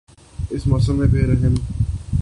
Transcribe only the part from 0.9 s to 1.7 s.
میں بے رحم